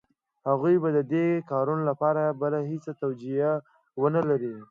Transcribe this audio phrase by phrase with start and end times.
[0.47, 3.49] هغوی به د دې کارونو لپاره بله هېڅ توجیه
[4.01, 4.53] ونه لري.